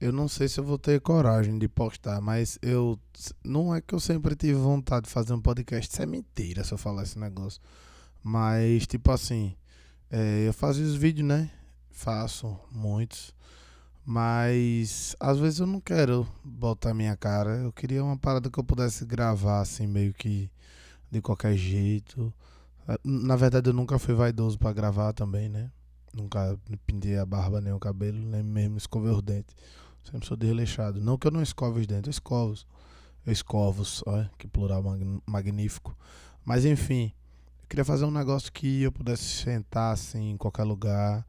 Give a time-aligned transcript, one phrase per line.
[0.00, 2.98] Eu não sei se eu vou ter coragem de postar, mas eu.
[3.42, 5.90] Não é que eu sempre tive vontade de fazer um podcast.
[5.90, 7.60] Isso é mentira se eu falar esse negócio.
[8.22, 9.56] Mas, tipo assim.
[10.10, 11.50] É, eu faço os vídeos, né?
[11.90, 13.34] Faço muitos.
[14.04, 17.56] Mas às vezes eu não quero botar minha cara.
[17.56, 20.48] Eu queria uma parada que eu pudesse gravar assim, meio que
[21.10, 22.32] de qualquer jeito.
[23.02, 25.72] Na verdade, eu nunca fui vaidoso para gravar também, né?
[26.14, 26.56] Nunca
[26.86, 29.56] pintei a barba nem o cabelo, nem mesmo escovei os dentes.
[30.10, 31.00] Sempre sou desleixado.
[31.00, 32.54] Não que eu não escove os dentes, eu escovo.
[33.26, 34.82] Eu escovo, olha, que plural
[35.26, 35.96] magnífico.
[36.44, 37.12] Mas enfim,
[37.60, 41.26] eu queria fazer um negócio que eu pudesse sentar assim em qualquer lugar,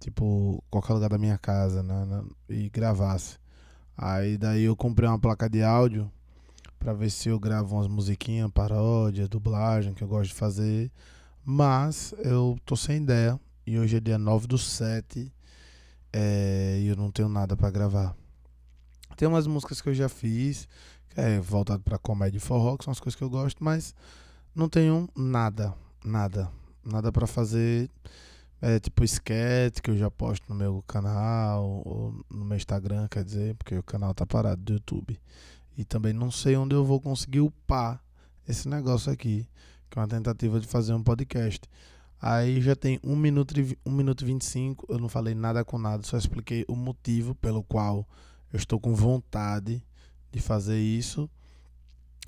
[0.00, 3.38] tipo, qualquer lugar da minha casa, né, e gravasse.
[3.94, 6.10] Aí daí eu comprei uma placa de áudio
[6.78, 10.90] para ver se eu gravo umas musiquinhas, paródia, dublagem que eu gosto de fazer.
[11.44, 15.30] Mas eu tô sem ideia e hoje é dia 9 do 7
[16.16, 18.14] é, eu não tenho nada para gravar.
[19.16, 20.68] Tem umas músicas que eu já fiz,
[21.08, 23.92] que é voltado para comédia e forró, que são as coisas que eu gosto, mas
[24.54, 26.48] não tenho nada, nada,
[26.84, 27.90] nada para fazer.
[28.62, 33.24] É tipo sketch que eu já posto no meu canal ou no meu Instagram, quer
[33.24, 35.20] dizer, porque o canal tá parado do YouTube.
[35.76, 38.00] E também não sei onde eu vou conseguir upar
[38.48, 39.48] esse negócio aqui,
[39.90, 41.68] que é uma tentativa de fazer um podcast.
[42.20, 45.78] Aí já tem 1 minuto e 1 minuto e 25, eu não falei nada com
[45.78, 48.08] nada, só expliquei o motivo pelo qual
[48.52, 49.82] eu estou com vontade
[50.32, 51.28] de fazer isso.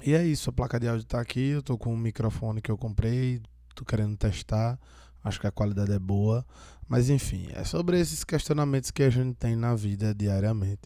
[0.04, 2.70] E é isso, a placa de áudio está aqui, eu estou com um microfone que
[2.70, 4.78] eu comprei, estou querendo testar,
[5.24, 6.44] acho que a qualidade é boa.
[6.88, 10.82] Mas enfim, é sobre esses questionamentos que a gente tem na vida diariamente.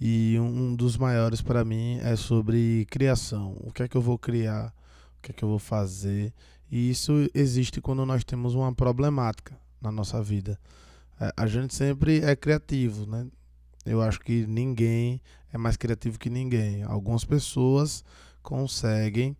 [0.00, 3.56] E um dos maiores para mim é sobre criação.
[3.60, 4.72] O que é que eu vou criar?
[5.18, 6.32] O que é que eu vou fazer?
[6.70, 10.58] E isso existe quando nós temos uma problemática na nossa vida.
[11.20, 13.26] É, a gente sempre é criativo, né?
[13.84, 15.20] Eu acho que ninguém
[15.52, 16.82] é mais criativo que ninguém.
[16.82, 18.04] Algumas pessoas
[18.42, 19.36] conseguem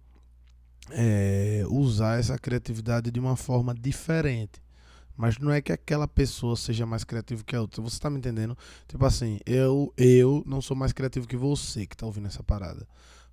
[0.90, 4.62] é, usar essa criatividade de uma forma diferente.
[5.14, 7.82] Mas não é que aquela pessoa seja mais criativa que a outra.
[7.82, 8.56] Você está me entendendo?
[8.86, 12.86] Tipo assim, eu, eu não sou mais criativo que você que está ouvindo essa parada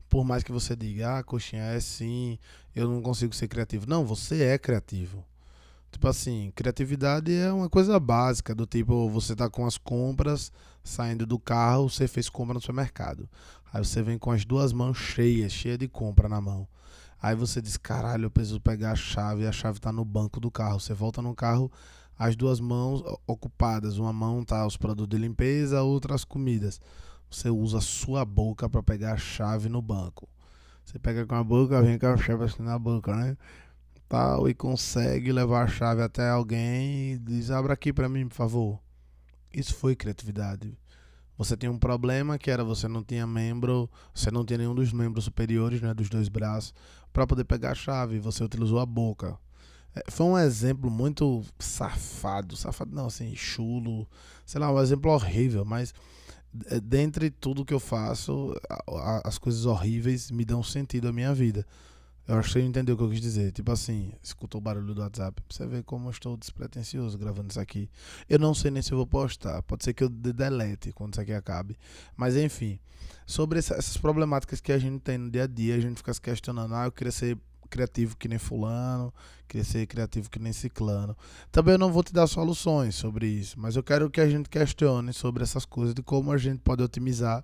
[0.10, 2.38] por mais que você diga, ah, coxinha, é sim,
[2.76, 3.86] eu não consigo ser criativo.
[3.88, 5.24] Não, você é criativo.
[5.92, 10.52] Tipo assim, criatividade é uma coisa básica, do tipo, você tá com as compras
[10.84, 13.30] saindo do carro, você fez compra no supermercado.
[13.74, 16.68] Aí você vem com as duas mãos cheias, cheia de compra na mão.
[17.22, 20.52] Aí você diz, caralho, eu preciso pegar a chave, a chave tá no banco do
[20.52, 20.80] carro.
[20.80, 21.72] Você volta no carro,
[22.20, 23.98] as duas mãos ocupadas.
[23.98, 26.80] Uma mão tá os produtos de limpeza, outra as comidas
[27.30, 30.28] você usa a sua boca para pegar a chave no banco.
[30.84, 33.38] Você pega com a boca, vem com a chave assim na boca, né?
[34.08, 38.36] Tal, e consegue levar a chave até alguém e diz: abra aqui para mim, por
[38.36, 38.80] favor.
[39.54, 40.78] Isso foi criatividade.
[41.38, 44.94] Você tem um problema que era você não tinha membro, você não tinha nenhum dos
[44.94, 46.74] membros superiores, né, dos dois braços,
[47.12, 48.20] para poder pegar a chave.
[48.20, 49.38] Você utilizou a boca.
[49.96, 54.08] É, foi um exemplo muito safado, safado não, assim, chulo,
[54.46, 55.94] sei lá, um exemplo horrível, mas
[56.84, 58.54] dentre tudo que eu faço,
[59.24, 61.66] as coisas horríveis me dão sentido à minha vida.
[62.28, 63.52] Eu acho que você entendeu o que eu quis dizer.
[63.52, 65.40] Tipo assim, escutou o barulho do WhatsApp.
[65.44, 67.88] Pra você ver como eu estou despretensioso gravando isso aqui.
[68.28, 69.62] Eu não sei nem se eu vou postar.
[69.62, 71.78] Pode ser que eu delete quando isso aqui acabe.
[72.18, 72.80] Mas enfim,
[73.28, 76.22] sobre essas problemáticas que a gente tem no dia a dia, a gente fica se
[76.22, 76.74] questionando.
[76.74, 77.38] Ah, eu queria ser
[77.70, 79.14] criativo que nem fulano,
[79.48, 81.16] querer ser criativo que nem ciclano.
[81.52, 84.50] Também eu não vou te dar soluções sobre isso, mas eu quero que a gente
[84.50, 87.44] questione sobre essas coisas, de como a gente pode otimizar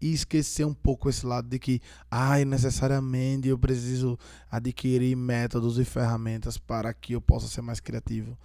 [0.00, 4.18] e esquecer um pouco esse lado de que, ai, ah, necessariamente eu preciso
[4.50, 8.36] adquirir métodos e ferramentas para que eu possa ser mais criativo.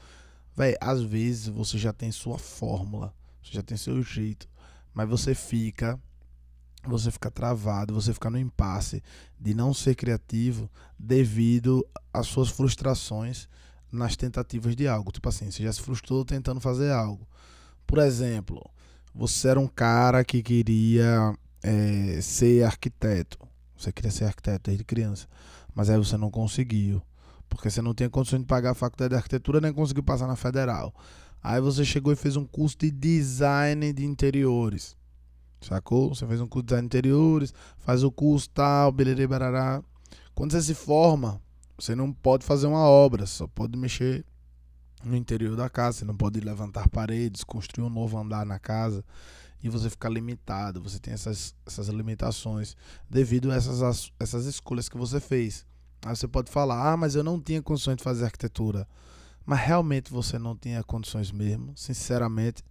[0.55, 4.49] Véi, às vezes você já tem sua fórmula, você já tem seu jeito,
[4.93, 5.99] mas você fica
[6.89, 9.03] você fica travado, você fica no impasse
[9.39, 13.47] de não ser criativo devido às suas frustrações
[13.91, 15.11] nas tentativas de algo.
[15.11, 17.27] Tipo assim, você já se frustrou tentando fazer algo.
[17.85, 18.61] Por exemplo,
[19.13, 23.37] você era um cara que queria é, ser arquiteto.
[23.77, 25.27] Você queria ser arquiteto desde criança,
[25.73, 27.01] mas aí você não conseguiu,
[27.49, 30.35] porque você não tinha condições de pagar a faculdade de arquitetura nem conseguiu passar na
[30.35, 30.93] federal.
[31.43, 34.95] Aí você chegou e fez um curso de design de interiores.
[35.61, 36.13] Sacou?
[36.13, 39.83] Você fez um curso de design interiores, faz o curso tal, beleza, barará.
[40.33, 41.41] Quando você se forma,
[41.77, 44.25] você não pode fazer uma obra, só pode mexer
[45.03, 49.03] no interior da casa, você não pode levantar paredes, construir um novo andar na casa
[49.61, 52.75] e você fica limitado, você tem essas, essas limitações
[53.09, 55.65] devido a essas, essas escolhas que você fez.
[56.05, 58.87] Aí você pode falar, ah, mas eu não tinha condições de fazer arquitetura.
[59.45, 62.63] Mas realmente você não tinha condições mesmo, sinceramente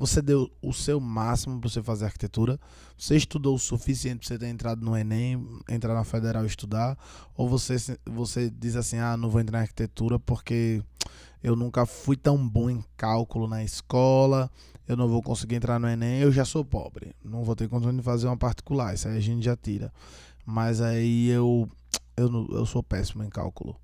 [0.00, 2.58] Você deu o seu máximo para você fazer arquitetura?
[2.96, 6.96] Você estudou o suficiente para você ter entrado no Enem, entrar na federal e estudar?
[7.36, 7.76] Ou você,
[8.06, 10.82] você diz assim: ah, não vou entrar na arquitetura porque
[11.42, 14.50] eu nunca fui tão bom em cálculo na escola,
[14.88, 17.96] eu não vou conseguir entrar no Enem, eu já sou pobre, não vou ter condições
[17.98, 19.92] de fazer uma particular, isso aí a gente já tira.
[20.46, 21.68] Mas aí eu,
[22.16, 23.76] eu, eu sou péssimo em cálculo.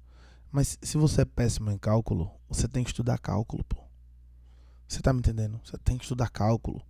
[0.51, 3.86] Mas se você é péssimo em cálculo, você tem que estudar cálculo, pô.
[4.87, 5.61] Você tá me entendendo?
[5.65, 6.83] Você tem que estudar cálculo.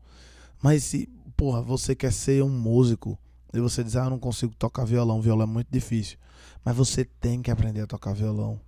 [0.63, 3.19] Mas se, porra, você quer ser um músico
[3.53, 6.19] e você diz, ah, eu não consigo tocar violão, violão é muito difícil.
[6.65, 8.61] Mas você tem que aprender a tocar violão.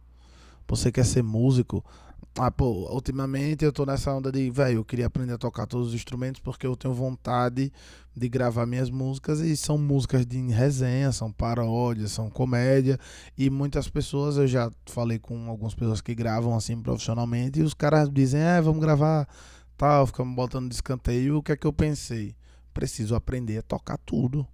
[0.67, 1.85] Você quer ser músico,
[2.39, 5.89] ah, pô, ultimamente eu tô nessa onda de, velho, eu queria aprender a tocar todos
[5.89, 7.73] os instrumentos porque eu tenho vontade
[8.15, 12.99] de gravar minhas músicas e são músicas de resenha, são paródias, são comédia
[13.37, 17.75] e muitas pessoas, eu já falei com algumas pessoas que gravam assim profissionalmente e os
[17.75, 19.27] caras dizem, é, vamos gravar
[19.79, 21.31] tal, ficam botando de.
[21.31, 22.35] O que é que eu pensei?
[22.75, 24.47] Preciso aprender a tocar tudo.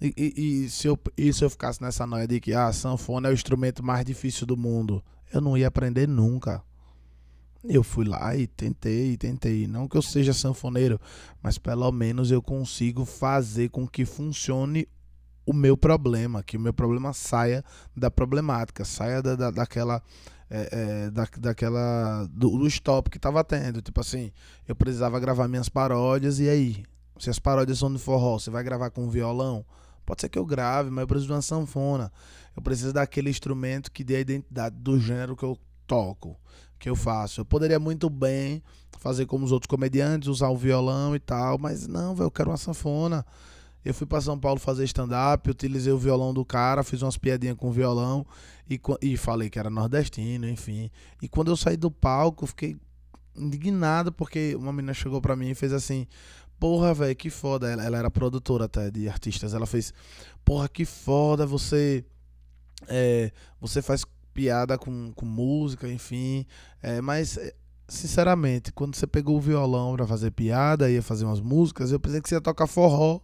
[0.00, 2.72] E, e, e, se eu, e se eu ficasse nessa noia de que a ah,
[2.72, 6.62] sanfona é o instrumento mais difícil do mundo, eu não ia aprender nunca.
[7.64, 9.66] Eu fui lá e tentei, tentei.
[9.66, 11.00] Não que eu seja sanfoneiro,
[11.40, 14.88] mas pelo menos eu consigo fazer com que funcione
[15.46, 17.64] o meu problema, que o meu problema saia
[17.96, 20.02] da problemática, saia da, da daquela.
[20.50, 20.68] É,
[21.06, 22.28] é, da, daquela.
[22.30, 23.80] Do, do stop que tava tendo.
[23.80, 24.32] Tipo assim,
[24.66, 26.84] eu precisava gravar minhas paródias, e aí?
[27.18, 29.64] Se as paródias são de forró, você vai gravar com violão?
[30.04, 32.12] Pode ser que eu grave, mas eu preciso de uma sanfona.
[32.56, 36.36] Eu preciso daquele instrumento que dê a identidade do gênero que eu toco
[36.82, 37.40] que eu faço.
[37.40, 38.60] Eu poderia muito bem
[38.98, 42.56] fazer como os outros comediantes, usar o violão e tal, mas não, eu quero uma
[42.56, 43.24] sanfona.
[43.84, 47.56] Eu fui para São Paulo fazer stand-up, utilizei o violão do cara, fiz umas piadinhas
[47.56, 48.26] com o violão
[48.68, 50.90] e, e falei que era nordestino, enfim.
[51.20, 52.76] E quando eu saí do palco, fiquei
[53.36, 56.06] indignado porque uma menina chegou para mim e fez assim:
[56.62, 57.68] Porra, velho, que foda.
[57.68, 59.52] Ela, ela, era produtora até de artistas.
[59.52, 59.92] Ela fez:
[60.44, 62.04] Porra, que foda você.
[62.86, 66.46] É, você faz piada com, com música, enfim.
[66.80, 67.52] É, mas, é,
[67.88, 72.20] sinceramente, quando você pegou o violão para fazer piada, ia fazer umas músicas, eu pensei
[72.20, 73.20] que você ia tocar forró.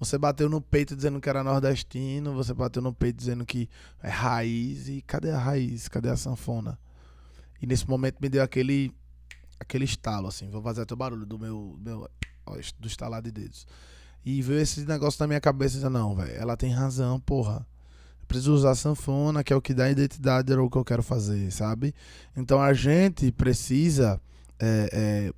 [0.00, 3.68] Você bateu no peito dizendo que era nordestino, você bateu no peito dizendo que
[4.02, 4.88] é raiz.
[4.88, 5.86] E cadê a raiz?
[5.86, 6.76] Cadê a sanfona?
[7.62, 8.92] E nesse momento me deu aquele
[9.60, 10.50] aquele estalo, assim.
[10.50, 12.10] Vou fazer até o barulho do meu, meu
[12.78, 13.66] do estalar de dedos.
[14.24, 15.74] E veio esse negócio na minha cabeça.
[15.74, 17.66] Dizendo, não, velho, ela tem razão, porra
[18.26, 21.94] preciso usar sanfona, que é o que dá identidade ao que eu quero fazer, sabe?
[22.36, 24.20] Então a gente precisa.
[24.58, 25.32] É, é,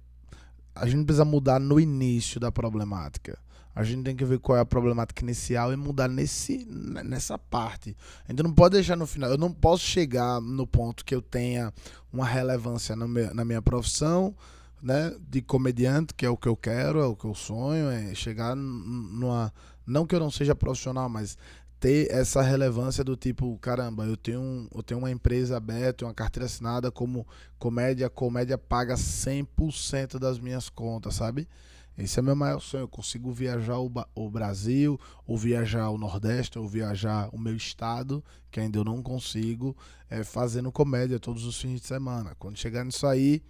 [0.74, 3.38] a gente precisa mudar no início da problemática.
[3.74, 7.96] A gente tem que ver qual é a problemática inicial e mudar nesse, nessa parte.
[8.26, 9.30] A gente não pode deixar no final.
[9.30, 11.72] Eu não posso chegar no ponto que eu tenha
[12.12, 14.34] uma relevância meu, na minha profissão,
[14.82, 18.14] né, de comediante, que é o que eu quero, é o que eu sonho, é
[18.14, 19.52] chegar numa.
[19.86, 21.36] Não que eu não seja profissional, mas
[21.80, 26.46] ter essa relevância do tipo, caramba, eu tenho, eu tenho uma empresa aberta, uma carteira
[26.46, 27.26] assinada como
[27.58, 31.48] comédia, comédia paga 100% das minhas contas, sabe?
[31.96, 32.82] Esse é meu maior sonho.
[32.82, 38.22] Eu consigo viajar o, o Brasil, ou viajar o Nordeste, ou viajar o meu estado,
[38.52, 39.76] que ainda eu não consigo,
[40.08, 42.36] é, fazendo comédia todos os fins de semana.
[42.38, 43.42] Quando chegar nisso aí,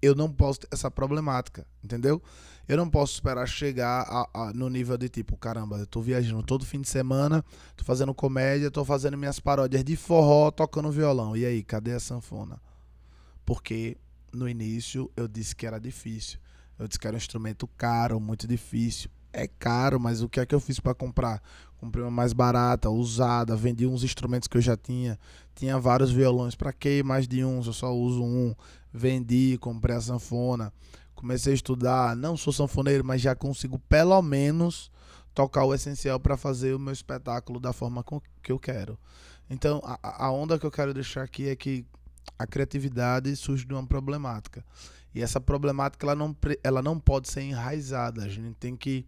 [0.00, 2.22] eu não posso ter essa problemática, entendeu?
[2.68, 6.42] Eu não posso esperar chegar a, a, no nível de tipo, caramba, eu tô viajando
[6.42, 7.44] todo fim de semana,
[7.76, 11.36] tô fazendo comédia, tô fazendo minhas paródias de forró, tocando violão.
[11.36, 12.60] E aí, cadê a sanfona?
[13.44, 13.96] Porque
[14.32, 16.40] no início eu disse que era difícil.
[16.78, 19.10] Eu disse que era um instrumento caro, muito difícil.
[19.32, 21.42] É caro, mas o que é que eu fiz para comprar?
[21.78, 25.18] Comprei uma mais barata, usada, vendi uns instrumentos que eu já tinha.
[25.54, 27.66] Tinha vários violões, para que mais de uns?
[27.66, 28.54] Eu só uso um.
[28.96, 30.72] Vendi, comprei a sanfona
[31.16, 34.92] comecei a estudar, não sou sanfoneiro, mas já consigo pelo menos
[35.34, 38.04] tocar o essencial para fazer o meu espetáculo da forma
[38.42, 38.98] que eu quero.
[39.50, 41.84] Então, a, a onda que eu quero deixar aqui é que
[42.38, 44.64] a criatividade surge de uma problemática.
[45.14, 48.22] E essa problemática ela não, ela não pode ser enraizada.
[48.22, 49.06] A gente tem que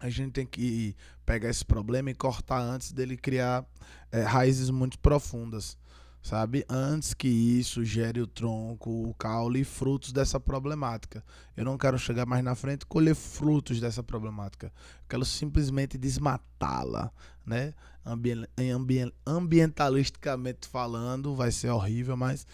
[0.00, 0.94] a gente tem que
[1.24, 3.64] pegar esse problema e cortar antes dele criar
[4.12, 5.78] é, raízes muito profundas
[6.24, 6.64] sabe?
[6.70, 11.22] Antes que isso gere o tronco, o caule e frutos dessa problemática.
[11.54, 14.68] Eu não quero chegar mais na frente e colher frutos dessa problemática.
[14.68, 17.12] Eu quero simplesmente desmatá-la,
[17.44, 17.74] né?
[18.06, 22.46] Ambi ambi ambientalisticamente falando, vai ser horrível, mas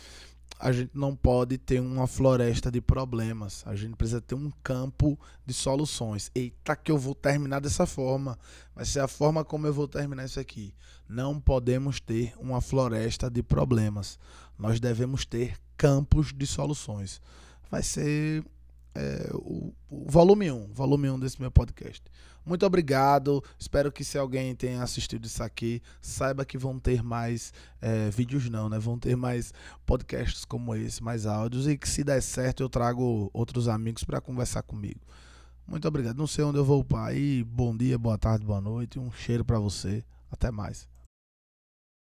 [0.60, 3.64] a gente não pode ter uma floresta de problemas.
[3.66, 6.30] A gente precisa ter um campo de soluções.
[6.34, 8.38] Eita, que eu vou terminar dessa forma.
[8.76, 10.74] Vai ser a forma como eu vou terminar isso aqui.
[11.08, 14.18] Não podemos ter uma floresta de problemas.
[14.58, 17.22] Nós devemos ter campos de soluções.
[17.70, 18.44] Vai ser
[18.94, 22.02] é, o, o, volume 1, volume 1 desse meu podcast.
[22.50, 23.44] Muito obrigado.
[23.56, 28.50] Espero que se alguém tenha assistido isso aqui, saiba que vão ter mais é, vídeos
[28.50, 28.76] não, né?
[28.76, 29.54] Vão ter mais
[29.86, 34.20] podcasts como esse, mais áudios e que se der certo eu trago outros amigos para
[34.20, 34.98] conversar comigo.
[35.64, 36.16] Muito obrigado.
[36.16, 37.12] Não sei onde eu vou upar.
[37.46, 38.98] Bom dia, boa tarde, boa noite.
[38.98, 40.02] Um cheiro para você.
[40.28, 40.89] Até mais.